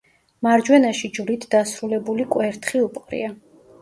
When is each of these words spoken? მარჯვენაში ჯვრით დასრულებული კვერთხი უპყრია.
მარჯვენაში 0.45 1.11
ჯვრით 1.17 1.45
დასრულებული 1.51 2.27
კვერთხი 2.33 2.83
უპყრია. 2.87 3.31